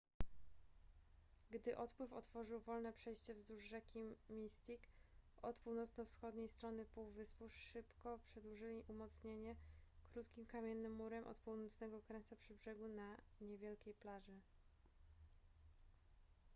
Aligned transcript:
gdy 1.51 1.77
odpływ 1.77 2.13
otworzył 2.13 2.59
wolne 2.59 2.93
przejście 2.93 3.33
wzdłuż 3.35 3.63
rzeki 3.63 4.15
mystic 4.29 4.81
od 5.41 5.55
północno-wschodniej 5.55 6.47
strony 6.49 6.85
półwyspu 6.85 7.49
szybko 7.49 8.19
przedłużyli 8.25 8.83
umocnienie 8.87 9.55
krótkim 10.13 10.45
kamiennym 10.45 10.95
murem 10.95 11.27
od 11.27 11.37
północnego 11.39 12.01
krańca 12.01 12.35
przy 12.35 12.53
brzegu 12.55 12.87
na 12.87 13.15
niewielkiej 13.41 13.93
plaży 13.93 14.33